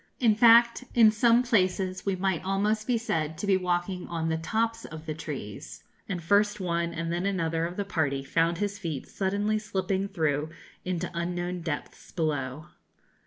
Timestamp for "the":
4.29-4.37, 5.05-5.13, 7.77-7.85